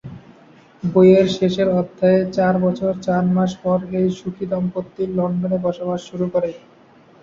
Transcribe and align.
বইয়ের 0.83 1.27
শেষের 1.37 1.67
অধ্যায়ে 1.79 2.21
চার 2.37 2.53
বছর 2.65 2.91
চার 3.05 3.23
মাস 3.35 3.51
পর 3.63 3.79
এই 3.97 4.07
সুখী 4.19 4.45
দম্পতি 4.51 5.03
লন্ডনে 5.17 5.57
বসবাস 5.65 5.99
শুরু 6.09 6.25
করে। 6.33 6.51